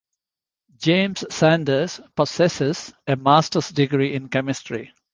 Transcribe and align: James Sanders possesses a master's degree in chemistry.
James 0.77 1.23
Sanders 1.29 2.01
possesses 2.15 2.91
a 3.05 3.15
master's 3.15 3.69
degree 3.69 4.15
in 4.15 4.29
chemistry. 4.29 4.95